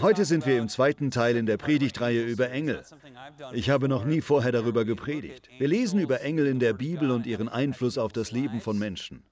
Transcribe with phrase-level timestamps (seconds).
[0.00, 2.82] Heute sind wir im zweiten Teil in der Predigtreihe über Engel.
[3.52, 5.48] Ich habe noch nie vorher darüber gepredigt.
[5.58, 9.24] Wir lesen über Engel in der Bibel und ihren Einfluss auf das Leben von Menschen.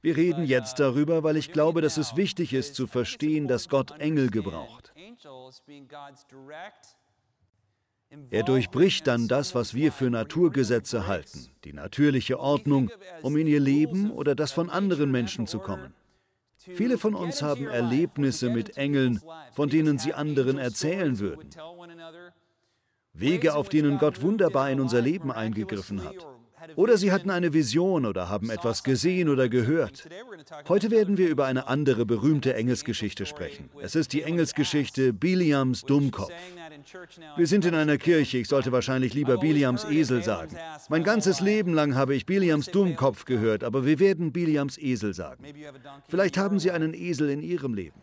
[0.00, 3.98] Wir reden jetzt darüber, weil ich glaube, dass es wichtig ist zu verstehen, dass Gott
[4.00, 4.92] Engel gebraucht.
[8.30, 12.90] Er durchbricht dann das, was wir für Naturgesetze halten, die natürliche Ordnung,
[13.22, 15.94] um in ihr Leben oder das von anderen Menschen zu kommen.
[16.72, 19.20] Viele von uns haben Erlebnisse mit Engeln,
[19.52, 21.50] von denen sie anderen erzählen würden.
[23.12, 26.26] Wege, auf denen Gott wunderbar in unser Leben eingegriffen hat.
[26.76, 30.08] Oder sie hatten eine Vision oder haben etwas gesehen oder gehört.
[30.68, 33.70] Heute werden wir über eine andere berühmte Engelsgeschichte sprechen.
[33.80, 36.32] Es ist die Engelsgeschichte Biliams Dummkopf.
[37.36, 40.56] Wir sind in einer Kirche, ich sollte wahrscheinlich lieber Biliams Esel sagen.
[40.88, 45.44] Mein ganzes Leben lang habe ich Biliams Dummkopf gehört, aber wir werden Biliams Esel sagen.
[46.08, 48.00] Vielleicht haben Sie einen Esel in Ihrem Leben.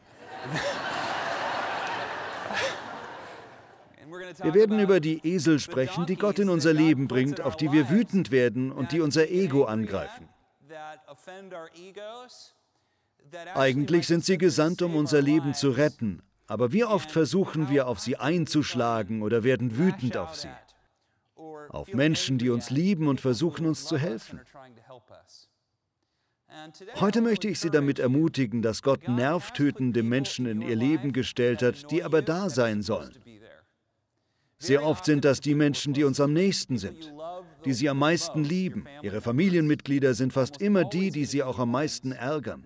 [4.41, 7.89] Wir werden über die Esel sprechen, die Gott in unser Leben bringt, auf die wir
[7.89, 10.29] wütend werden und die unser Ego angreifen.
[13.53, 17.99] Eigentlich sind sie gesandt, um unser Leben zu retten, aber wie oft versuchen wir, auf
[17.99, 20.49] sie einzuschlagen oder werden wütend auf sie?
[21.69, 24.41] Auf Menschen, die uns lieben und versuchen, uns zu helfen.
[26.95, 31.89] Heute möchte ich Sie damit ermutigen, dass Gott nervtötende Menschen in Ihr Leben gestellt hat,
[31.91, 33.15] die aber da sein sollen.
[34.61, 37.11] Sehr oft sind das die Menschen, die uns am nächsten sind,
[37.65, 38.85] die Sie am meisten lieben.
[39.01, 42.63] Ihre Familienmitglieder sind fast immer die, die Sie auch am meisten ärgern.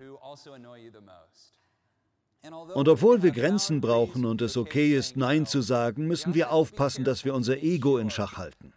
[2.74, 7.02] Und obwohl wir Grenzen brauchen und es okay ist, Nein zu sagen, müssen wir aufpassen,
[7.02, 8.74] dass wir unser Ego in Schach halten.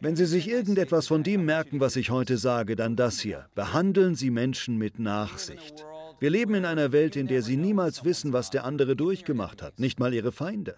[0.00, 3.48] Wenn Sie sich irgendetwas von dem merken, was ich heute sage, dann das hier.
[3.54, 5.84] Behandeln Sie Menschen mit Nachsicht.
[6.18, 9.78] Wir leben in einer Welt, in der sie niemals wissen, was der andere durchgemacht hat,
[9.78, 10.76] nicht mal ihre Feinde.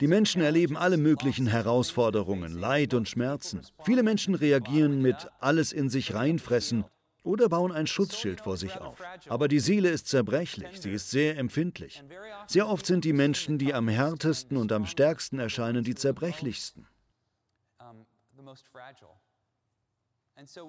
[0.00, 3.62] Die Menschen erleben alle möglichen Herausforderungen, Leid und Schmerzen.
[3.84, 6.84] Viele Menschen reagieren mit alles in sich reinfressen
[7.22, 8.98] oder bauen ein Schutzschild vor sich auf.
[9.28, 12.02] Aber die Seele ist zerbrechlich, sie ist sehr empfindlich.
[12.46, 16.86] Sehr oft sind die Menschen, die am härtesten und am stärksten erscheinen, die zerbrechlichsten.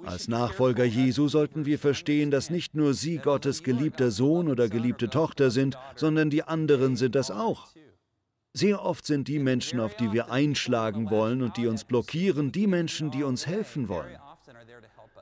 [0.05, 5.09] Als Nachfolger Jesu sollten wir verstehen, dass nicht nur Sie Gottes geliebter Sohn oder geliebte
[5.09, 7.69] Tochter sind, sondern die anderen sind das auch.
[8.53, 12.67] Sehr oft sind die Menschen, auf die wir einschlagen wollen und die uns blockieren, die
[12.67, 14.17] Menschen, die uns helfen wollen.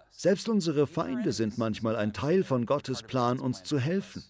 [0.10, 4.24] Selbst unsere Feinde sind manchmal ein Teil von Gottes Plan, uns zu helfen.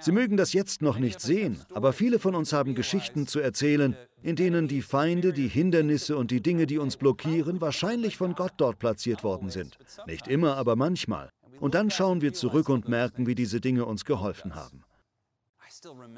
[0.00, 3.96] Sie mögen das jetzt noch nicht sehen, aber viele von uns haben Geschichten zu erzählen,
[4.22, 8.52] in denen die Feinde, die Hindernisse und die Dinge, die uns blockieren, wahrscheinlich von Gott
[8.56, 9.78] dort platziert worden sind.
[10.06, 11.30] Nicht immer, aber manchmal.
[11.60, 14.84] Und dann schauen wir zurück und merken, wie diese Dinge uns geholfen haben.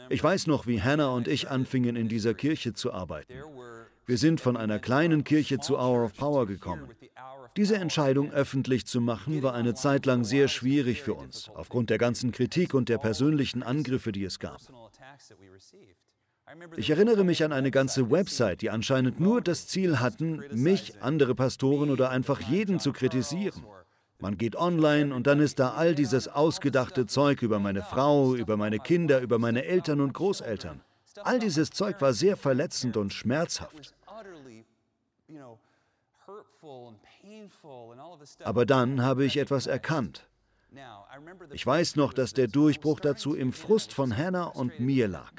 [0.08, 3.34] Ich weiß noch, wie Hannah und ich anfingen, in dieser Kirche zu arbeiten.
[4.06, 6.88] Wir sind von einer kleinen Kirche zu Hour of Power gekommen.
[7.56, 11.98] Diese Entscheidung öffentlich zu machen, war eine Zeit lang sehr schwierig für uns, aufgrund der
[11.98, 14.60] ganzen Kritik und der persönlichen Angriffe, die es gab.
[16.76, 21.34] Ich erinnere mich an eine ganze Website, die anscheinend nur das Ziel hatten, mich, andere
[21.34, 23.64] Pastoren oder einfach jeden zu kritisieren.
[24.18, 28.56] Man geht online und dann ist da all dieses ausgedachte Zeug über meine Frau, über
[28.56, 30.80] meine Kinder, über meine Eltern und Großeltern.
[31.24, 33.94] All dieses Zeug war sehr verletzend und schmerzhaft.
[38.44, 40.28] Aber dann habe ich etwas erkannt.
[41.52, 45.32] Ich weiß noch, dass der Durchbruch dazu im Frust von Hannah und mir lag.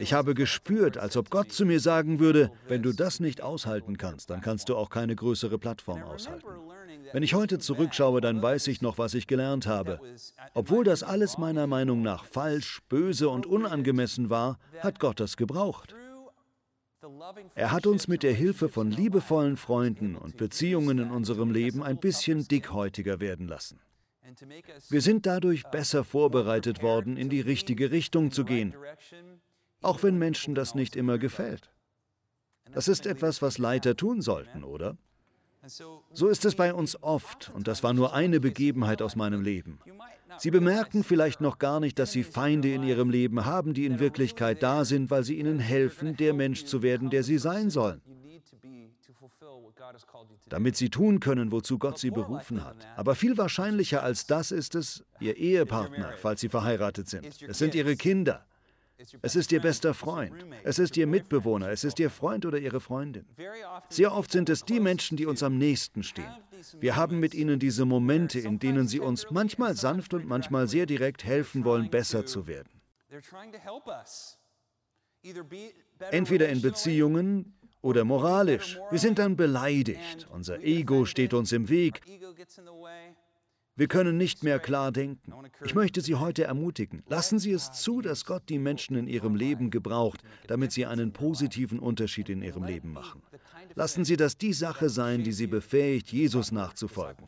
[0.00, 3.98] Ich habe gespürt, als ob Gott zu mir sagen würde, wenn du das nicht aushalten
[3.98, 6.46] kannst, dann kannst du auch keine größere Plattform aushalten.
[7.12, 10.00] Wenn ich heute zurückschaue, dann weiß ich noch, was ich gelernt habe.
[10.54, 15.94] Obwohl das alles meiner Meinung nach falsch, böse und unangemessen war, hat Gott das gebraucht.
[17.54, 21.98] Er hat uns mit der Hilfe von liebevollen Freunden und Beziehungen in unserem Leben ein
[21.98, 23.80] bisschen dickhäutiger werden lassen.
[24.88, 28.74] Wir sind dadurch besser vorbereitet worden, in die richtige Richtung zu gehen,
[29.82, 31.70] auch wenn Menschen das nicht immer gefällt.
[32.72, 34.96] Das ist etwas, was Leiter tun sollten, oder?
[36.12, 39.78] So ist es bei uns oft, und das war nur eine Begebenheit aus meinem Leben.
[40.38, 43.98] Sie bemerken vielleicht noch gar nicht, dass Sie Feinde in Ihrem Leben haben, die in
[43.98, 48.00] Wirklichkeit da sind, weil sie Ihnen helfen, der Mensch zu werden, der Sie sein sollen.
[50.48, 52.76] Damit Sie tun können, wozu Gott Sie berufen hat.
[52.96, 57.26] Aber viel wahrscheinlicher als das ist es, Ihr Ehepartner, falls Sie verheiratet sind.
[57.42, 58.46] Es sind Ihre Kinder.
[59.22, 60.32] Es ist Ihr bester Freund.
[60.64, 61.70] Es ist Ihr Mitbewohner.
[61.70, 63.24] Es ist Ihr Freund oder Ihre Freundin.
[63.88, 66.32] Sehr oft sind es die Menschen, die uns am nächsten stehen.
[66.78, 70.86] Wir haben mit ihnen diese Momente, in denen sie uns manchmal sanft und manchmal sehr
[70.86, 72.68] direkt helfen wollen, besser zu werden.
[76.10, 78.78] Entweder in Beziehungen oder moralisch.
[78.90, 80.28] Wir sind dann beleidigt.
[80.30, 82.02] Unser Ego steht uns im Weg.
[83.76, 85.32] Wir können nicht mehr klar denken.
[85.64, 87.02] Ich möchte Sie heute ermutigen.
[87.08, 91.12] Lassen Sie es zu, dass Gott die Menschen in Ihrem Leben gebraucht, damit sie einen
[91.12, 93.22] positiven Unterschied in ihrem Leben machen.
[93.74, 97.26] Lassen Sie das die Sache sein, die Sie befähigt, Jesus nachzufolgen.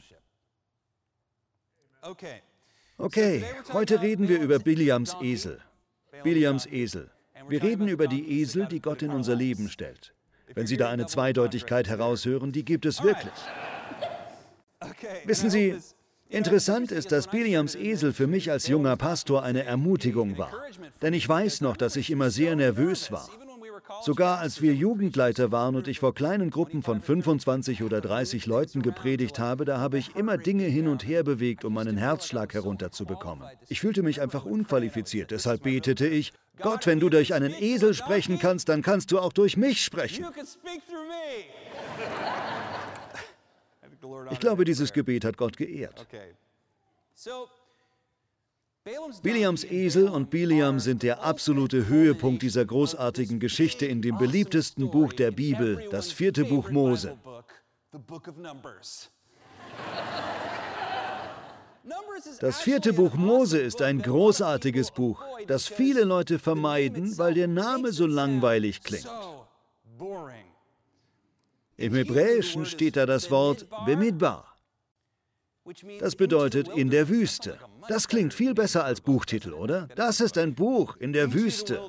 [2.99, 5.61] Okay, heute reden wir über Biliams Esel.
[6.23, 7.11] Biliams Esel.
[7.49, 10.15] Wir reden über die Esel, die Gott in unser Leben stellt.
[10.55, 13.33] Wenn Sie da eine Zweideutigkeit heraushören, die gibt es wirklich.
[15.25, 15.79] Wissen Sie,
[16.33, 20.53] interessant ist, dass Biliams Esel für mich als junger Pastor eine Ermutigung war.
[21.01, 23.29] Denn ich weiß noch, dass ich immer sehr nervös war.
[24.03, 28.83] Sogar als wir Jugendleiter waren und ich vor kleinen Gruppen von 25 oder 30 Leuten
[28.83, 33.47] gepredigt habe, da habe ich immer Dinge hin und her bewegt, um meinen Herzschlag herunterzubekommen.
[33.69, 38.39] Ich fühlte mich einfach unqualifiziert, deshalb betete ich, Gott, wenn du durch einen Esel sprechen
[38.39, 40.27] kannst, dann kannst du auch durch mich sprechen.
[44.31, 46.07] Ich glaube, dieses Gebet hat Gott geehrt.
[49.23, 55.13] Biliams Esel und Biliam sind der absolute Höhepunkt dieser großartigen Geschichte in dem beliebtesten Buch
[55.13, 57.17] der Bibel, das vierte Buch Mose.
[62.41, 67.93] Das vierte Buch Mose ist ein großartiges Buch, das viele Leute vermeiden, weil der Name
[67.93, 69.09] so langweilig klingt.
[71.83, 74.57] Im Hebräischen steht da das Wort Bemidbar.
[75.99, 77.59] Das bedeutet in der Wüste.
[77.89, 79.89] Das klingt viel besser als Buchtitel, oder?
[79.97, 81.81] Das ist ein Buch in der Wüste.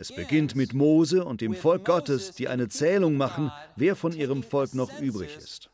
[0.00, 4.42] Es beginnt mit Mose und dem Volk Gottes, die eine Zählung machen, wer von ihrem
[4.42, 5.70] Volk noch übrig ist.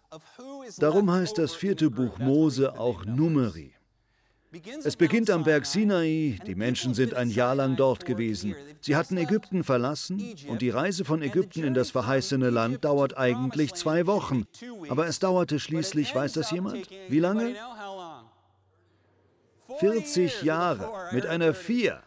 [0.77, 3.73] Darum heißt das vierte Buch Mose auch Numeri.
[4.83, 8.55] Es beginnt am Berg Sinai, die Menschen sind ein Jahr lang dort gewesen.
[8.81, 13.75] Sie hatten Ägypten verlassen und die Reise von Ägypten in das verheißene Land dauert eigentlich
[13.75, 14.47] zwei Wochen.
[14.89, 16.89] Aber es dauerte schließlich, weiß das jemand?
[17.09, 17.55] Wie lange?
[19.81, 22.03] 40 Jahre mit einer Vier.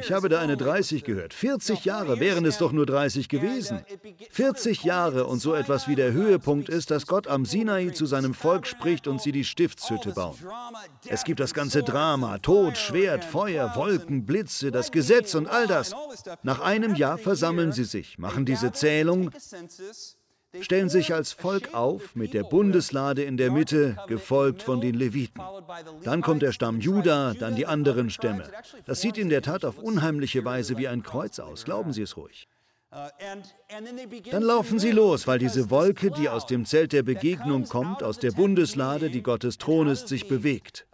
[0.00, 1.34] Ich habe da eine 30 gehört.
[1.34, 3.84] 40 Jahre wären es doch nur 30 gewesen.
[4.30, 8.34] 40 Jahre und so etwas wie der Höhepunkt ist, dass Gott am Sinai zu seinem
[8.34, 10.36] Volk spricht und sie die Stiftshütte bauen.
[11.06, 15.94] Es gibt das ganze Drama, Tod, Schwert, Feuer, Wolken, Blitze, das Gesetz und all das.
[16.42, 19.30] Nach einem Jahr versammeln sie sich, machen diese Zählung
[20.60, 25.40] stellen sich als Volk auf mit der Bundeslade in der Mitte, gefolgt von den Leviten.
[26.04, 28.44] Dann kommt der Stamm Juda, dann die anderen Stämme.
[28.84, 32.16] Das sieht in der Tat auf unheimliche Weise wie ein Kreuz aus, glauben Sie es
[32.16, 32.48] ruhig.
[34.30, 38.18] Dann laufen sie los, weil diese Wolke, die aus dem Zelt der Begegnung kommt, aus
[38.18, 40.86] der Bundeslade, die Gottes Thron ist, sich bewegt.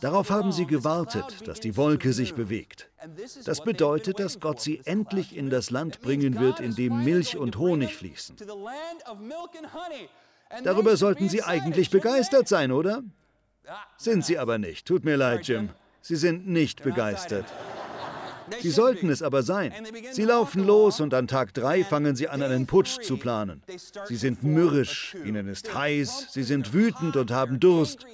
[0.00, 2.88] Darauf haben sie gewartet, dass die Wolke sich bewegt.
[3.44, 7.58] Das bedeutet, dass Gott sie endlich in das Land bringen wird, in dem Milch und
[7.58, 8.36] Honig fließen.
[10.62, 13.02] Darüber sollten sie eigentlich begeistert sein, oder?
[13.98, 14.86] Sind sie aber nicht.
[14.86, 15.68] Tut mir leid, Jim.
[16.00, 17.44] Sie sind nicht begeistert.
[18.60, 19.72] Sie sollten es aber sein.
[20.12, 23.62] Sie laufen los und an Tag drei fangen sie an, einen Putsch zu planen.
[24.06, 28.06] Sie sind mürrisch, ihnen ist heiß, sie sind wütend und haben Durst.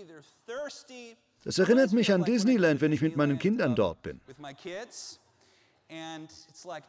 [1.45, 4.20] Das erinnert mich an Disneyland, wenn ich mit meinen Kindern dort bin.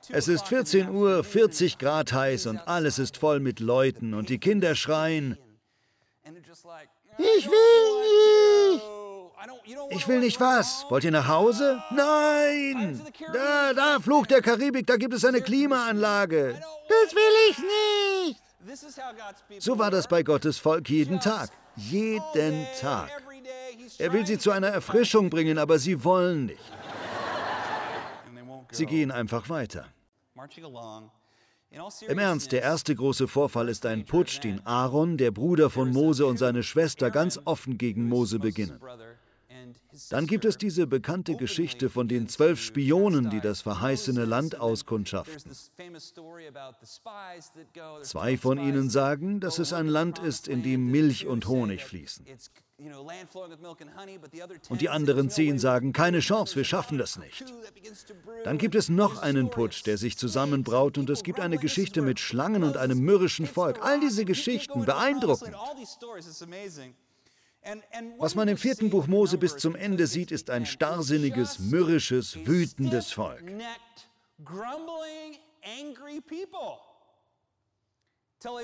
[0.10, 4.38] Es ist 14 Uhr, 40 Grad heiß und alles ist voll mit Leuten und die
[4.38, 5.38] Kinder schreien,
[7.18, 9.01] ich will nicht!
[9.90, 10.86] Ich will nicht was.
[10.90, 11.82] Wollt ihr nach Hause?
[11.92, 13.02] Nein!
[13.34, 16.60] Da, da, Fluch der Karibik, da gibt es eine Klimaanlage.
[16.88, 18.42] Das will ich nicht!
[19.60, 21.50] So war das bei Gottes Volk jeden Tag.
[21.76, 23.10] Jeden Tag.
[23.98, 26.72] Er will sie zu einer Erfrischung bringen, aber sie wollen nicht.
[28.72, 29.86] Sie gehen einfach weiter.
[32.08, 36.26] Im Ernst, der erste große Vorfall ist ein Putsch, den Aaron, der Bruder von Mose
[36.26, 38.80] und seine Schwester ganz offen gegen Mose beginnen.
[40.10, 45.52] Dann gibt es diese bekannte Geschichte von den zwölf Spionen, die das verheißene Land auskundschaften.
[48.04, 52.26] Zwei von ihnen sagen, dass es ein Land ist, in dem Milch und Honig fließen.
[54.70, 57.46] Und die anderen zehn sagen, keine Chance, wir schaffen das nicht.
[58.44, 62.20] Dann gibt es noch einen Putsch, der sich zusammenbraut und es gibt eine Geschichte mit
[62.20, 63.84] Schlangen und einem mürrischen Volk.
[63.84, 65.56] All diese Geschichten beeindruckend.
[68.18, 73.12] Was man im vierten Buch Mose bis zum Ende sieht, ist ein starrsinniges, mürrisches, wütendes
[73.12, 73.44] Volk.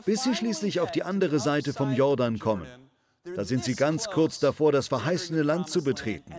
[0.06, 2.68] bis sie schließlich auf die andere Seite vom Jordan kommen.
[3.36, 6.34] Da sind sie ganz kurz davor, das verheißene Land zu betreten.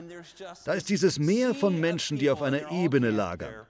[0.64, 3.66] Da ist dieses Meer von Menschen, die auf einer Ebene lagern.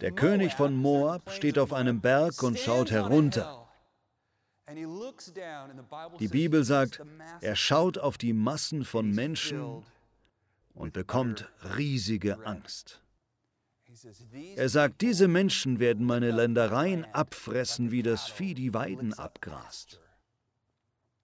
[0.00, 3.68] Der König von Moab steht auf einem Berg und schaut herunter.
[4.68, 7.02] Die Bibel sagt,
[7.40, 9.82] er schaut auf die Massen von Menschen
[10.74, 13.02] und bekommt riesige Angst.
[14.56, 20.00] Er sagt, diese Menschen werden meine Ländereien abfressen, wie das Vieh die Weiden abgrast.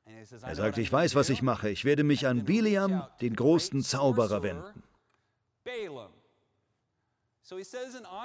[0.04, 1.70] Er sagt, ich weiß, was ich mache.
[1.70, 4.82] Ich werde mich an Biliam, den großen Zauberer, wenden.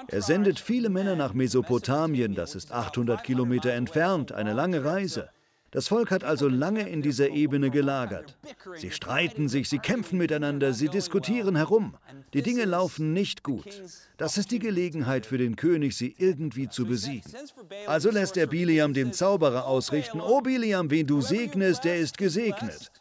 [0.08, 5.30] Er sendet viele Männer nach Mesopotamien, das ist 800 Kilometer entfernt, eine lange Reise.
[5.70, 8.38] Das Volk hat also lange in dieser Ebene gelagert.
[8.76, 11.96] Sie streiten sich, sie kämpfen miteinander, sie diskutieren herum.
[12.32, 13.82] Die Dinge laufen nicht gut.
[14.16, 17.32] Das ist die Gelegenheit für den König, sie irgendwie zu besiegen.
[17.86, 22.92] Also lässt er Biliam dem Zauberer ausrichten, O Biliam, wen du segnest, der ist gesegnet.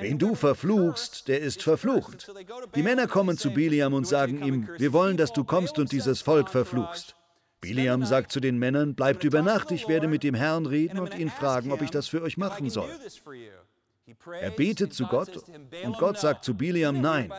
[0.00, 2.30] Wen du verfluchst, der ist verflucht.
[2.74, 6.22] Die Männer kommen zu Biliam und sagen ihm, wir wollen, dass du kommst und dieses
[6.22, 7.14] Volk verfluchst.
[7.60, 11.16] Biliam sagt zu den Männern, bleibt über Nacht, ich werde mit dem Herrn reden und
[11.16, 12.88] ihn fragen, ob ich das für euch machen soll.
[14.40, 15.30] Er betet zu Gott
[15.84, 17.32] und Gott sagt zu Biliam, nein.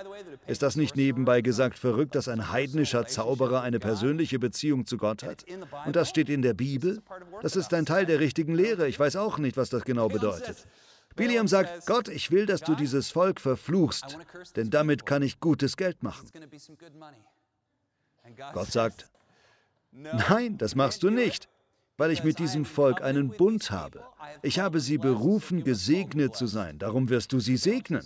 [0.48, 5.24] Ist das nicht nebenbei gesagt verrückt, dass ein heidnischer Zauberer eine persönliche Beziehung zu Gott
[5.24, 5.44] hat?
[5.86, 7.02] Und das steht in der Bibel?
[7.42, 8.88] Das ist ein Teil der richtigen Lehre.
[8.88, 10.66] Ich weiß auch nicht, was das genau bedeutet.
[11.16, 14.18] Biliam sagt, Gott, ich will, dass du dieses Volk verfluchst,
[14.56, 16.28] denn damit kann ich gutes Geld machen.
[18.54, 19.10] Gott sagt,
[19.94, 21.48] Nein, das machst du nicht,
[21.98, 24.04] weil ich mit diesem Volk einen Bund habe.
[24.42, 28.04] Ich habe sie berufen, gesegnet zu sein, darum wirst du sie segnen.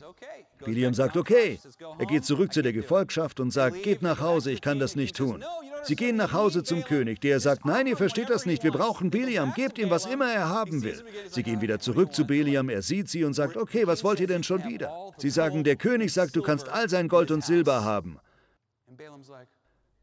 [0.66, 1.60] William sagt, okay.
[2.00, 5.16] Er geht zurück zu der Gefolgschaft und sagt, geht nach Hause, ich kann das nicht
[5.16, 5.44] tun.
[5.84, 9.10] Sie gehen nach Hause zum König, der sagt, nein, ihr versteht das nicht, wir brauchen
[9.10, 11.04] Biliam, gebt ihm, was immer er haben will.
[11.30, 14.28] Sie gehen wieder zurück zu Biliam, er sieht sie und sagt, okay, was wollt ihr
[14.28, 15.14] denn schon wieder?
[15.18, 18.20] Sie sagen, der König sagt, du kannst all sein Gold und Silber haben.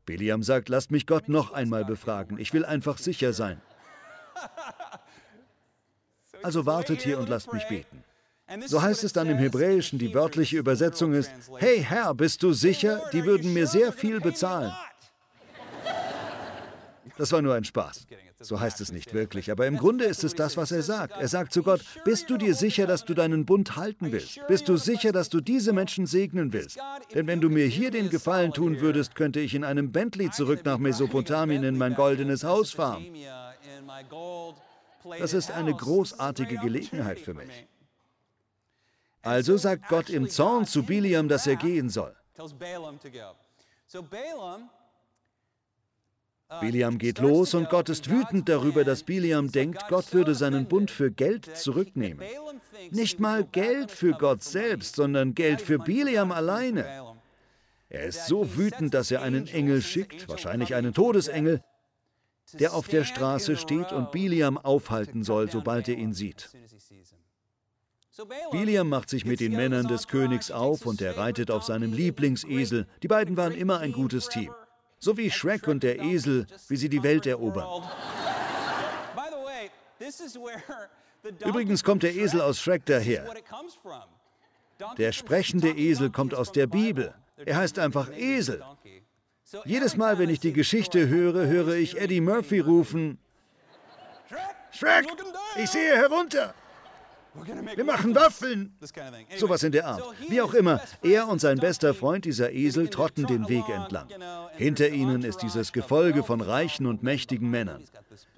[0.07, 2.39] Biliam sagt, lasst mich Gott noch einmal befragen.
[2.39, 3.61] Ich will einfach sicher sein.
[6.43, 8.05] Also wartet hier und lasst mich beten.
[8.67, 13.03] So heißt es dann im Hebräischen, die wörtliche Übersetzung ist, Hey Herr, bist du sicher?
[13.13, 14.73] Die würden mir sehr viel bezahlen.
[17.17, 18.07] Das war nur ein Spaß.
[18.41, 21.15] So heißt es nicht wirklich, aber im Grunde ist es das, was er sagt.
[21.19, 24.41] Er sagt zu Gott, bist du dir sicher, dass du deinen Bund halten willst?
[24.49, 26.79] Bist du sicher, dass du diese Menschen segnen willst?
[27.15, 30.63] Denn wenn du mir hier den Gefallen tun würdest, könnte ich in einem Bentley zurück
[30.65, 33.07] nach Mesopotamien in mein goldenes Haus fahren.
[35.19, 37.67] Das ist eine großartige Gelegenheit für mich.
[39.25, 42.15] Also sagt Gott im Zorn zu Biliam, dass er gehen soll.
[46.61, 50.91] Biliam geht los und Gott ist wütend darüber, dass Biliam denkt, Gott würde seinen Bund
[50.91, 52.25] für Geld zurücknehmen.
[52.91, 57.15] Nicht mal Geld für Gott selbst, sondern Geld für Biliam alleine.
[57.89, 61.63] Er ist so wütend, dass er einen Engel schickt, wahrscheinlich einen Todesengel,
[62.53, 66.51] der auf der Straße steht und Biliam aufhalten soll, sobald er ihn sieht.
[68.53, 72.87] Biliam macht sich mit den Männern des Königs auf und er reitet auf seinem Lieblingsesel.
[73.03, 74.55] Die beiden waren immer ein gutes Team.
[75.01, 77.83] So wie Shrek und der Esel, wie sie die Welt erobern.
[81.45, 83.27] Übrigens kommt der Esel aus Shrek daher.
[84.99, 87.15] Der sprechende Esel kommt aus der Bibel.
[87.45, 88.63] Er heißt einfach Esel.
[89.65, 93.19] Jedes Mal, wenn ich die Geschichte höre, höre ich Eddie Murphy rufen,
[94.71, 95.07] Shrek,
[95.57, 96.55] ich sehe herunter.
[97.75, 98.77] Wir machen Waffeln.
[99.37, 100.03] Sowas in der Art.
[100.29, 104.09] Wie auch immer, er und sein bester Freund, dieser Esel, trotten den Weg entlang.
[104.57, 107.85] Hinter ihnen ist dieses Gefolge von reichen und mächtigen Männern.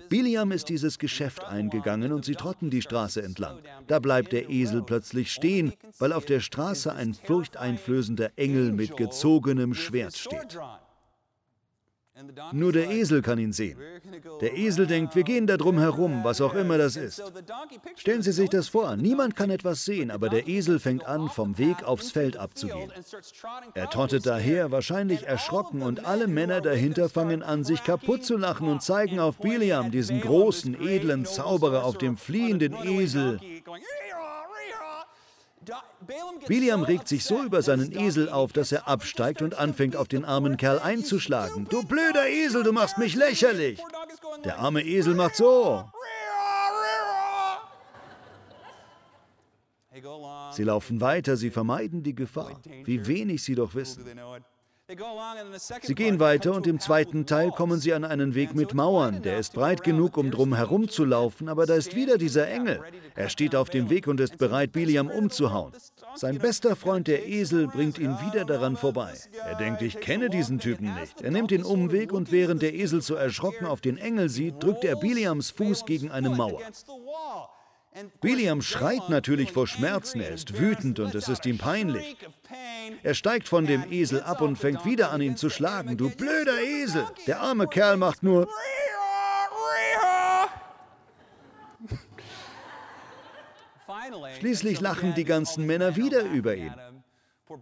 [0.09, 3.59] Biliam ist dieses Geschäft eingegangen und sie trotten die Straße entlang.
[3.87, 9.75] Da bleibt der Esel plötzlich stehen, weil auf der Straße ein furchteinflößender Engel mit gezogenem
[9.75, 10.59] Schwert steht.
[12.53, 13.79] Nur der Esel kann ihn sehen.
[14.41, 17.23] Der Esel denkt, wir gehen da drum herum, was auch immer das ist.
[17.97, 21.59] Stellen Sie sich das vor, niemand kann etwas sehen, aber der Esel fängt an, vom
[21.59, 22.91] Weg aufs Feld abzugehen.
[23.75, 28.69] Er trottet daher, wahrscheinlich erschrocken, und alle Männer dahinter fangen an, sich kaputt zu lachen
[28.69, 33.41] und zeigen auf Biliam, diesen großen, edlen Zauberer auf dem fliehenden Esel.
[36.47, 40.25] William regt sich so über seinen Esel auf, dass er absteigt und anfängt, auf den
[40.25, 41.67] armen Kerl einzuschlagen.
[41.69, 43.83] Du blöder Esel, du machst mich lächerlich.
[44.45, 45.85] Der arme Esel macht so.
[50.53, 52.61] Sie laufen weiter, sie vermeiden die Gefahr.
[52.85, 54.05] Wie wenig sie doch wissen.
[55.83, 59.21] Sie gehen weiter und im zweiten Teil kommen sie an einen Weg mit Mauern.
[59.21, 62.81] Der ist breit genug, um drum herumzulaufen, aber da ist wieder dieser Engel.
[63.17, 65.73] Er steht auf dem Weg und ist bereit, Biliam umzuhauen.
[66.15, 69.13] Sein bester Freund, der Esel, bringt ihn wieder daran vorbei.
[69.45, 71.21] Er denkt, ich kenne diesen Typen nicht.
[71.21, 74.85] Er nimmt den Umweg und während der Esel so erschrocken auf den Engel sieht, drückt
[74.85, 76.61] er Biliams Fuß gegen eine Mauer.
[78.21, 82.17] Biliam schreit natürlich vor Schmerzen, er ist wütend und es ist ihm peinlich.
[83.03, 85.97] Er steigt von dem Esel ab und fängt wieder an, ihn zu schlagen.
[85.97, 87.07] Du blöder Esel!
[87.27, 88.49] Der arme Kerl macht nur...
[94.39, 96.75] Schließlich lachen die ganzen Männer wieder über ihn.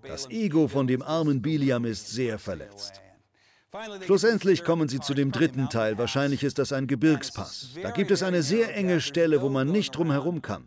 [0.03, 3.04] Das Ego von dem armen Biliam ist sehr verletzt.
[4.05, 5.99] Schlussendlich kommen sie zu dem dritten Teil.
[5.99, 7.71] Wahrscheinlich ist das ein Gebirgspass.
[7.83, 10.67] Da gibt es eine sehr enge Stelle, wo man nicht drum herum kann.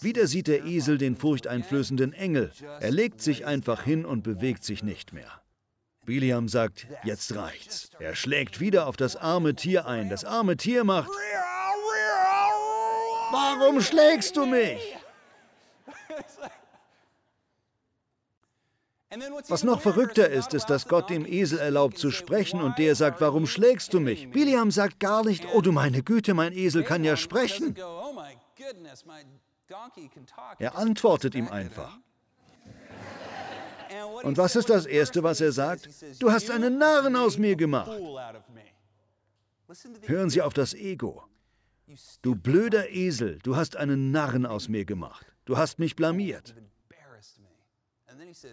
[0.00, 2.52] Wieder sieht der Esel den furchteinflößenden Engel.
[2.80, 5.30] Er legt sich einfach hin und bewegt sich nicht mehr.
[6.04, 7.90] Biliam sagt, jetzt reicht's.
[7.98, 10.10] Er schlägt wieder auf das arme Tier ein.
[10.10, 11.10] Das arme Tier macht,
[13.32, 14.96] warum schlägst du mich?
[19.48, 23.20] Was noch verrückter ist, ist, dass Gott dem Esel erlaubt zu sprechen und der sagt,
[23.20, 24.30] warum schlägst du mich?
[24.30, 27.74] Biliam sagt gar nicht, oh du meine Güte, mein Esel kann ja sprechen.
[30.58, 31.98] Er antwortet ihm einfach.
[34.22, 35.88] Und was ist das Erste, was er sagt?
[36.18, 37.90] Du hast einen Narren aus mir gemacht.
[40.02, 41.24] Hören Sie auf das Ego.
[42.22, 45.26] Du blöder Esel, du hast einen Narren aus mir gemacht.
[45.44, 46.54] Du hast mich blamiert.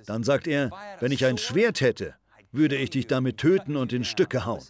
[0.05, 2.15] Dann sagt er, wenn ich ein Schwert hätte,
[2.51, 4.63] würde ich dich damit töten und in Stücke hauen.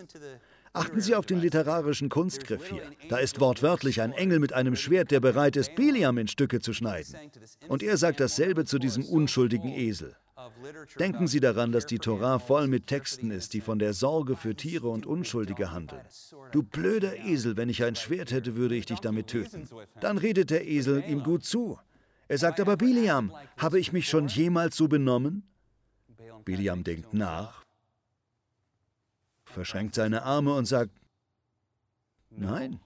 [0.74, 2.84] Achten Sie auf den literarischen Kunstgriff hier.
[3.10, 6.72] Da ist wortwörtlich ein Engel mit einem Schwert, der bereit ist, Biliam in Stücke zu
[6.72, 7.16] schneiden.
[7.68, 10.16] Und er sagt dasselbe zu diesem unschuldigen Esel.
[10.98, 14.56] Denken Sie daran, dass die Torah voll mit Texten ist, die von der Sorge für
[14.56, 16.02] Tiere und Unschuldige handeln.
[16.52, 19.68] Du blöder Esel, wenn ich ein Schwert hätte, würde ich dich damit töten.
[20.00, 21.78] Dann redet der Esel ihm gut zu.
[22.32, 25.44] Er sagt aber, Biliam, habe ich mich schon jemals so benommen?
[26.46, 27.66] Biliam denkt nach,
[29.44, 30.92] verschränkt seine Arme und sagt,
[32.30, 32.80] nein.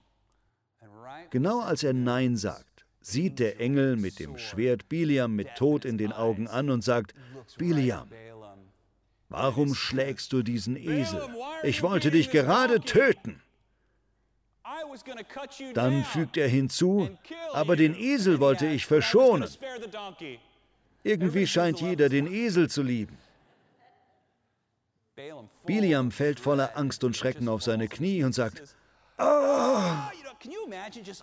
[1.30, 5.96] Genau als er Nein sagt, sieht der Engel mit dem Schwert Biliam mit Tod in
[5.96, 7.14] den Augen an und sagt,
[7.56, 8.10] Biliam,
[9.28, 11.22] warum schlägst du diesen Esel?
[11.62, 13.40] Ich wollte dich gerade töten.
[15.74, 17.08] Dann fügt er hinzu,
[17.52, 19.48] aber den Esel wollte ich verschonen.
[21.02, 23.16] Irgendwie scheint jeder den Esel zu lieben.
[25.64, 28.62] Biliam fällt voller Angst und Schrecken auf seine Knie und sagt,
[29.18, 29.80] oh!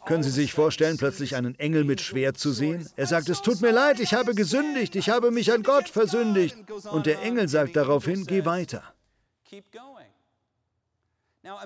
[0.06, 2.90] Können Sie sich vorstellen, plötzlich einen Engel mit Schwert zu sehen?
[2.96, 6.58] Er sagt, es tut mir leid, ich habe gesündigt, ich habe mich an Gott versündigt.
[6.92, 8.84] Und der Engel sagt daraufhin, geh weiter.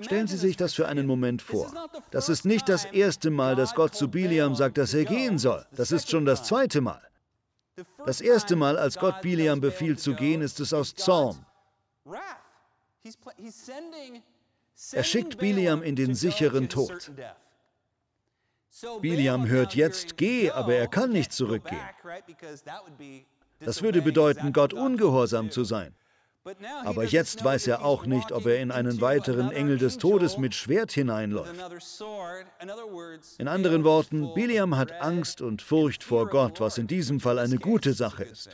[0.00, 1.72] Stellen Sie sich das für einen Moment vor.
[2.10, 5.64] Das ist nicht das erste Mal, dass Gott zu Biliam sagt, dass er gehen soll.
[5.72, 7.00] Das ist schon das zweite Mal.
[8.04, 11.44] Das erste Mal, als Gott Biliam befiehlt zu gehen, ist es aus Zorn.
[14.92, 17.12] Er schickt Biliam in den sicheren Tod.
[19.00, 21.80] Biliam hört jetzt, geh, aber er kann nicht zurückgehen.
[23.60, 25.94] Das würde bedeuten, Gott ungehorsam zu sein.
[26.84, 30.54] Aber jetzt weiß er auch nicht, ob er in einen weiteren Engel des Todes mit
[30.54, 31.54] Schwert hineinläuft.
[33.38, 37.58] In anderen Worten, Biliam hat Angst und Furcht vor Gott, was in diesem Fall eine
[37.58, 38.50] gute Sache ist.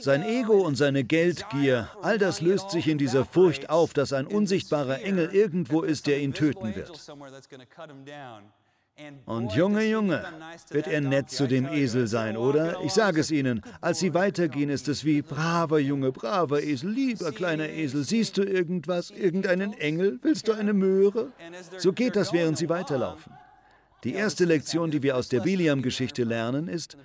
[0.00, 4.26] Sein Ego und seine Geldgier, all das löst sich in dieser Furcht auf, dass ein
[4.26, 6.92] unsichtbarer Engel irgendwo ist, der ihn töten wird.
[9.26, 10.24] Und Junge, Junge,
[10.70, 12.82] wird er nett zu dem Esel sein, oder?
[12.82, 17.30] Ich sage es Ihnen, als Sie weitergehen, ist es wie, braver Junge, braver Esel, lieber
[17.30, 21.32] kleiner Esel, siehst du irgendwas, irgendeinen Engel, willst du eine Möhre?
[21.78, 23.32] So geht das, während Sie weiterlaufen.
[24.04, 26.96] Die erste Lektion, die wir aus der Biliam-Geschichte lernen, ist,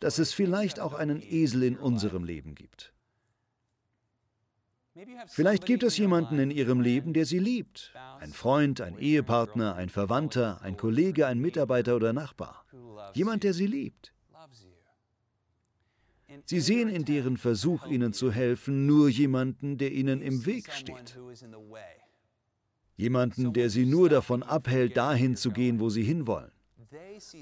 [0.00, 2.92] dass es vielleicht auch einen Esel in unserem Leben gibt.
[5.28, 7.92] Vielleicht gibt es jemanden in Ihrem Leben, der Sie liebt.
[8.20, 12.64] Ein Freund, ein Ehepartner, ein Verwandter, ein Kollege, ein Mitarbeiter oder Nachbar.
[13.14, 14.12] Jemand, der Sie liebt.
[16.44, 21.18] Sie sehen in deren Versuch, Ihnen zu helfen, nur jemanden, der Ihnen im Weg steht.
[22.96, 26.50] Jemanden, der Sie nur davon abhält, dahin zu gehen, wo Sie hinwollen.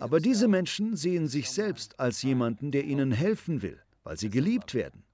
[0.01, 4.75] Aber diese Menschen sehen sich selbst als jemanden, der ihnen helfen will, weil sie geliebt
[4.75, 5.05] werden.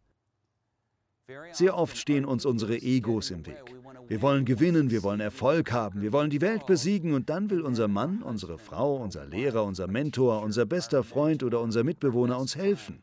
[1.52, 3.62] Sehr oft stehen uns unsere Egos im Weg.
[4.08, 7.62] Wir wollen gewinnen, wir wollen Erfolg haben, wir wollen die Welt besiegen und dann will
[7.62, 12.56] unser Mann, unsere Frau, unser Lehrer, unser Mentor, unser bester Freund oder unser Mitbewohner uns
[12.56, 13.02] helfen.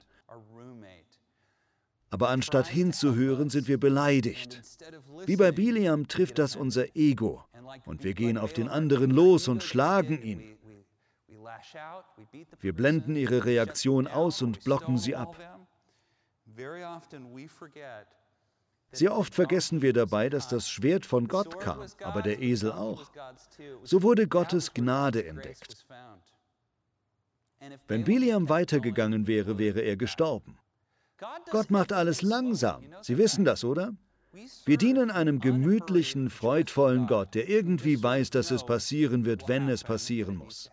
[2.12, 4.62] Aber anstatt hinzuhören, sind wir beleidigt.
[5.26, 7.44] Wie bei Biliam trifft das unser Ego
[7.86, 10.58] und wir gehen auf den anderen los und schlagen ihn.
[12.60, 15.36] Wir blenden ihre Reaktion aus und blocken sie ab.
[18.92, 23.12] Sehr oft vergessen wir dabei, dass das Schwert von Gott kam, aber der Esel auch.
[23.84, 25.86] So wurde Gottes Gnade entdeckt.
[27.88, 30.58] Wenn Biliam weitergegangen wäre, wäre er gestorben.
[31.52, 32.84] Gott macht alles langsam.
[33.02, 33.94] Sie wissen das, oder?
[34.66, 39.84] Wir dienen einem gemütlichen, freudvollen Gott, der irgendwie weiß, dass es passieren wird, wenn es
[39.84, 40.70] passieren muss.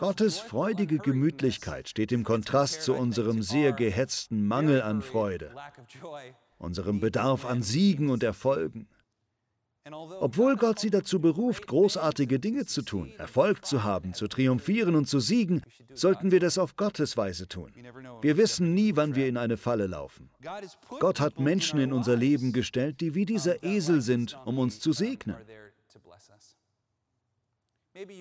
[0.00, 5.54] Gottes freudige Gemütlichkeit steht im Kontrast zu unserem sehr gehetzten Mangel an Freude,
[6.58, 8.88] unserem Bedarf an Siegen und Erfolgen.
[10.20, 15.06] Obwohl Gott sie dazu beruft, großartige Dinge zu tun, Erfolg zu haben, zu triumphieren und
[15.06, 15.62] zu siegen,
[15.94, 17.72] sollten wir das auf Gottes Weise tun.
[18.20, 20.30] Wir wissen nie, wann wir in eine Falle laufen.
[20.98, 24.92] Gott hat Menschen in unser Leben gestellt, die wie dieser Esel sind, um uns zu
[24.92, 25.36] segnen.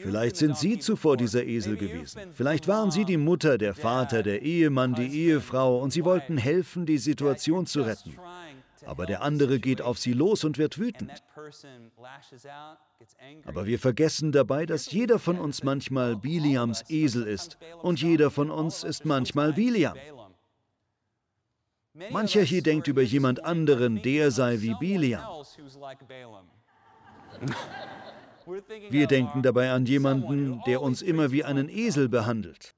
[0.01, 2.21] Vielleicht sind Sie zuvor dieser Esel gewesen.
[2.33, 6.85] Vielleicht waren Sie die Mutter, der Vater, der Ehemann, die Ehefrau und Sie wollten helfen,
[6.85, 8.15] die Situation zu retten.
[8.85, 11.11] Aber der andere geht auf Sie los und wird wütend.
[13.45, 18.49] Aber wir vergessen dabei, dass jeder von uns manchmal Biliams Esel ist und jeder von
[18.49, 19.97] uns ist manchmal Biliam.
[22.11, 25.21] Mancher hier denkt über jemand anderen, der sei wie Biliam.
[28.89, 32.75] Wir denken dabei an jemanden, der uns immer wie einen Esel behandelt.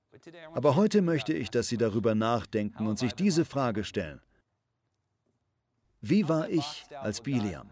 [0.53, 4.21] Aber heute möchte ich, dass Sie darüber nachdenken und sich diese Frage stellen.
[6.03, 7.69] Wie war ich als Biliam?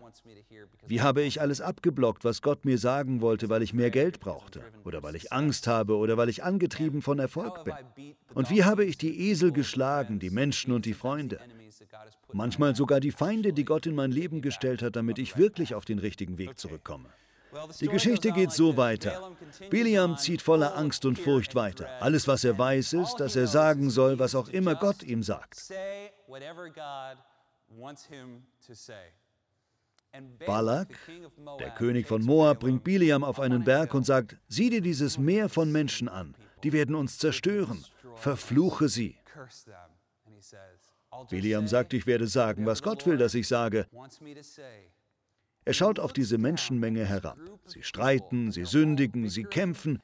[0.85, 4.61] Wie habe ich alles abgeblockt, was Gott mir sagen wollte, weil ich mehr Geld brauchte
[4.83, 7.73] oder weil ich Angst habe oder weil ich angetrieben von Erfolg bin?
[8.35, 11.39] Und wie habe ich die Esel geschlagen, die Menschen und die Freunde?
[12.31, 15.85] Manchmal sogar die Feinde, die Gott in mein Leben gestellt hat, damit ich wirklich auf
[15.85, 17.09] den richtigen Weg zurückkomme.
[17.81, 19.31] Die Geschichte geht so weiter.
[19.69, 21.89] Biliam zieht voller Angst und Furcht weiter.
[21.99, 25.71] Alles, was er weiß, ist, dass er sagen soll, was auch immer Gott ihm sagt.
[30.45, 30.87] Balak,
[31.59, 35.49] der König von Moab, bringt Biliam auf einen Berg und sagt, sieh dir dieses Meer
[35.49, 37.83] von Menschen an, die werden uns zerstören,
[38.15, 39.17] verfluche sie.
[41.29, 43.87] Biliam sagt, ich werde sagen, was Gott will, dass ich sage.
[45.65, 47.37] Er schaut auf diese Menschenmenge herab.
[47.65, 49.99] Sie streiten, sie sündigen, sie kämpfen.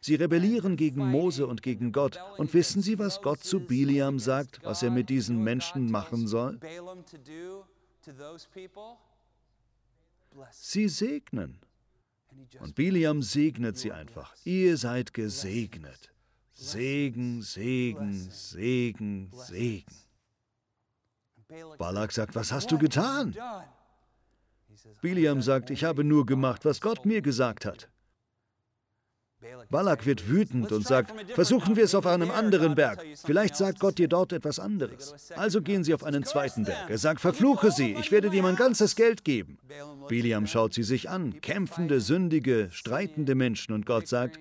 [0.00, 2.18] Sie rebellieren gegen Mose und gegen Gott.
[2.36, 6.60] Und wissen Sie, was Gott zu Biliam sagt, was er mit diesen Menschen machen soll?
[10.50, 11.60] Sie segnen.
[12.60, 14.34] Und Biliam segnet sie einfach.
[14.44, 16.11] Ihr seid gesegnet.
[16.52, 19.84] Segen, Segen, Segen, Segen.
[21.78, 23.34] Balak sagt, was hast du getan?
[25.00, 27.88] Biliam sagt, ich habe nur gemacht, was Gott mir gesagt hat.
[29.70, 33.04] Balak wird wütend und sagt, versuchen wir es auf einem anderen Berg.
[33.24, 35.32] Vielleicht sagt Gott dir dort etwas anderes.
[35.32, 36.88] Also gehen sie auf einen zweiten Berg.
[36.88, 39.58] Er sagt, verfluche sie, ich werde dir mein ganzes Geld geben.
[40.08, 44.38] Biliam schaut sie sich an, kämpfende, sündige, streitende Menschen und Gott sagt,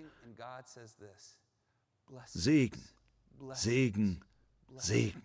[2.26, 2.82] Segen,
[3.54, 4.21] Segen,
[4.78, 5.24] Segen.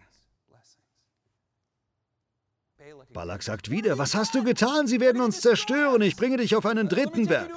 [3.12, 4.86] Balak sagt wieder, was hast du getan?
[4.86, 6.02] Sie werden uns zerstören.
[6.02, 7.50] Ich bringe dich auf einen dritten Berg.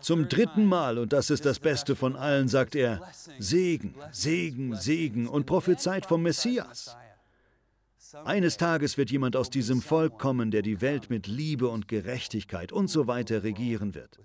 [0.00, 3.00] Zum dritten Mal, und das ist das Beste von allen, sagt er,
[3.38, 5.26] Segen, Segen, Segen.
[5.26, 6.96] Und prophezeit vom Messias.
[8.24, 12.70] Eines Tages wird jemand aus diesem Volk kommen, der die Welt mit Liebe und Gerechtigkeit
[12.70, 14.20] und so weiter regieren wird.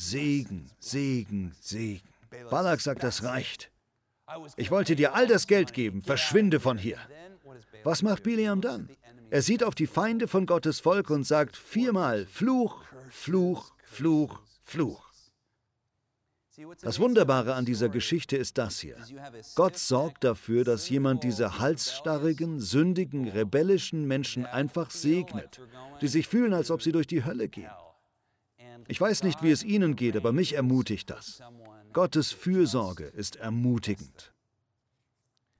[0.00, 2.08] Segen, Segen, Segen.
[2.50, 3.72] Balak sagt, das reicht.
[4.56, 6.98] Ich wollte dir all das Geld geben, verschwinde von hier.
[7.82, 8.88] Was macht Biliam dann?
[9.30, 15.10] Er sieht auf die Feinde von Gottes Volk und sagt viermal Fluch, Fluch, Fluch, Fluch.
[16.80, 18.96] Das Wunderbare an dieser Geschichte ist das hier.
[19.56, 25.60] Gott sorgt dafür, dass jemand diese halsstarrigen, sündigen, rebellischen Menschen einfach segnet,
[26.00, 27.70] die sich fühlen, als ob sie durch die Hölle gehen.
[28.88, 31.40] Ich weiß nicht, wie es Ihnen geht, aber mich ermutigt das.
[31.92, 34.32] Gottes Fürsorge ist ermutigend.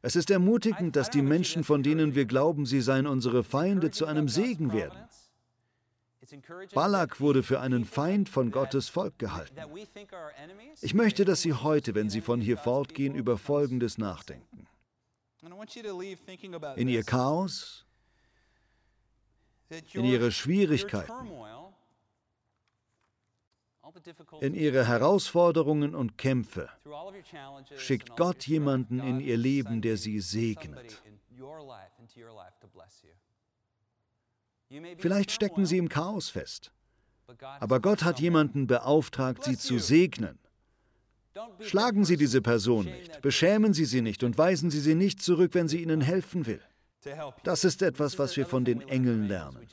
[0.00, 4.06] Es ist ermutigend, dass die Menschen, von denen wir glauben, sie seien unsere Feinde, zu
[4.06, 4.98] einem Segen werden.
[6.74, 9.56] Balak wurde für einen Feind von Gottes Volk gehalten.
[10.80, 14.66] Ich möchte, dass Sie heute, wenn Sie von hier fortgehen, über Folgendes nachdenken.
[16.76, 17.86] In Ihr Chaos,
[19.92, 21.12] in Ihre Schwierigkeiten,
[24.40, 26.68] In ihre Herausforderungen und Kämpfe
[27.76, 31.02] schickt Gott jemanden in ihr Leben, der sie segnet.
[34.96, 36.72] Vielleicht stecken sie im Chaos fest.
[37.60, 40.38] Aber Gott hat jemanden beauftragt, sie zu segnen.
[41.60, 45.54] Schlagen Sie diese Person nicht, beschämen Sie sie nicht und weisen Sie sie nicht zurück,
[45.54, 46.60] wenn sie Ihnen helfen will.
[47.44, 49.66] Das ist etwas, was wir von den Engeln lernen.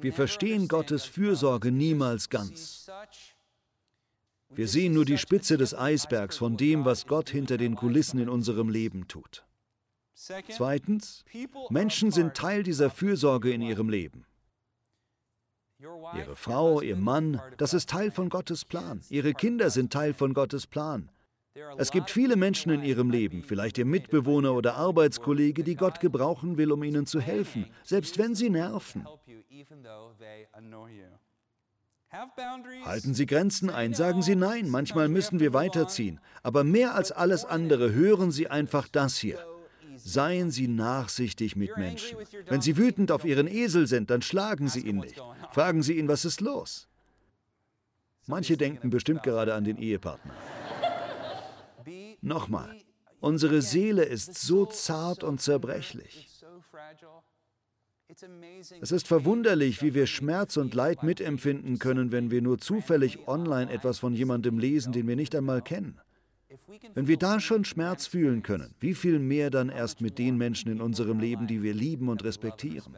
[0.00, 2.90] Wir verstehen Gottes Fürsorge niemals ganz.
[4.50, 8.28] Wir sehen nur die Spitze des Eisbergs von dem, was Gott hinter den Kulissen in
[8.28, 9.44] unserem Leben tut.
[10.14, 11.24] Zweitens,
[11.70, 14.26] Menschen sind Teil dieser Fürsorge in ihrem Leben.
[15.78, 19.00] Ihre Frau, ihr Mann, das ist Teil von Gottes Plan.
[19.10, 21.10] Ihre Kinder sind Teil von Gottes Plan.
[21.76, 26.56] Es gibt viele Menschen in ihrem Leben, vielleicht ihr Mitbewohner oder Arbeitskollege, die Gott gebrauchen
[26.56, 29.06] will, um ihnen zu helfen, selbst wenn sie nerven.
[32.84, 36.20] Halten Sie Grenzen ein, sagen Sie nein, manchmal müssen wir weiterziehen.
[36.42, 39.38] Aber mehr als alles andere hören Sie einfach das hier.
[39.96, 42.16] Seien Sie nachsichtig mit Menschen.
[42.46, 45.20] Wenn Sie wütend auf Ihren Esel sind, dann schlagen Sie ihn nicht.
[45.50, 46.88] Fragen Sie ihn, was ist los?
[48.26, 50.34] Manche denken bestimmt gerade an den Ehepartner.
[52.20, 52.76] Nochmal,
[53.20, 56.28] unsere Seele ist so zart und zerbrechlich.
[58.80, 63.70] Es ist verwunderlich, wie wir Schmerz und Leid mitempfinden können, wenn wir nur zufällig online
[63.70, 66.00] etwas von jemandem lesen, den wir nicht einmal kennen.
[66.94, 70.72] Wenn wir da schon Schmerz fühlen können, wie viel mehr dann erst mit den Menschen
[70.72, 72.96] in unserem Leben, die wir lieben und respektieren.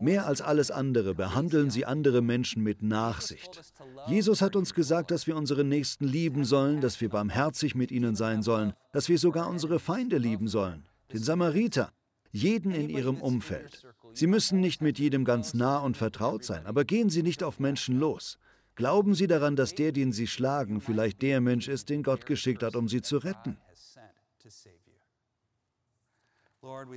[0.00, 3.60] Mehr als alles andere behandeln sie andere Menschen mit Nachsicht.
[4.06, 8.14] Jesus hat uns gesagt, dass wir unsere Nächsten lieben sollen, dass wir barmherzig mit ihnen
[8.14, 11.92] sein sollen, dass wir sogar unsere Feinde lieben sollen, den Samariter,
[12.30, 13.86] jeden in ihrem Umfeld.
[14.14, 17.58] Sie müssen nicht mit jedem ganz nah und vertraut sein, aber gehen Sie nicht auf
[17.58, 18.38] Menschen los.
[18.74, 22.62] Glauben Sie daran, dass der, den Sie schlagen, vielleicht der Mensch ist, den Gott geschickt
[22.62, 23.58] hat, um Sie zu retten.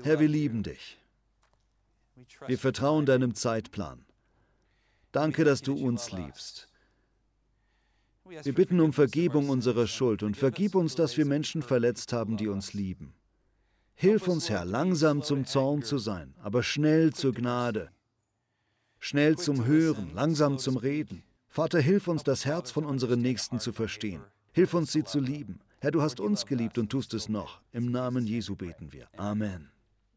[0.04, 0.98] Herr, wir lieben dich.
[2.48, 4.06] Wir vertrauen deinem Zeitplan.
[5.12, 6.70] Danke, dass du uns liebst.
[8.26, 12.48] Wir bitten um Vergebung unserer Schuld und vergib uns, dass wir Menschen verletzt haben, die
[12.48, 13.14] uns lieben.
[13.94, 17.92] Hilf uns, Herr, langsam zum Zorn zu sein, aber schnell zur Gnade.
[19.00, 21.24] Schnell zum Hören, langsam zum Reden.
[21.48, 24.22] Vater, hilf uns, das Herz von unseren Nächsten zu verstehen.
[24.52, 25.60] Hilf uns, sie zu lieben.
[25.80, 27.62] Herr, du hast uns geliebt und tust es noch.
[27.72, 29.08] Im Namen Jesu beten wir.
[29.16, 29.70] Amen.